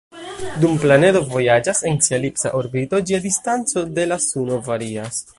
Dum 0.61 0.77
planedo 0.85 1.19
vojaĝas 1.33 1.81
en 1.91 1.99
sia 2.05 2.17
elipsa 2.17 2.51
orbito, 2.61 3.01
ĝia 3.09 3.19
distanco 3.29 3.83
de 3.99 4.07
la 4.13 4.19
suno 4.25 4.59
varias. 4.71 5.21